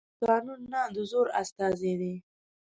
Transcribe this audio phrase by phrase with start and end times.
[0.07, 2.13] توپک د قانون نه، د زور استازی دی.